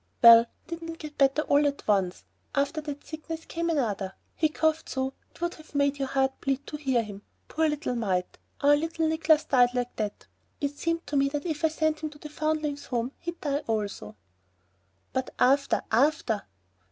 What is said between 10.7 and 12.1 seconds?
seemed to me that if I sent him